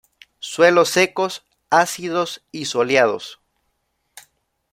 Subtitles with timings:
[0.39, 3.39] Suelos secos, ácidos y soleados.